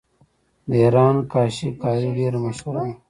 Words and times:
د 0.69 0.71
ایران 0.83 1.15
کاشي 1.31 1.69
کاري 1.81 2.09
ډیره 2.17 2.37
مشهوره 2.45 2.81
ده. 2.87 2.93